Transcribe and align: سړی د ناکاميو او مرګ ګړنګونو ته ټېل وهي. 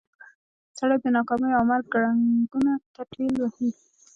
سړی 0.77 0.97
د 1.03 1.05
ناکاميو 1.17 1.57
او 1.59 1.63
مرګ 1.69 1.85
ګړنګونو 1.93 2.73
ته 2.93 3.01
ټېل 3.13 3.35
وهي. 3.39 3.69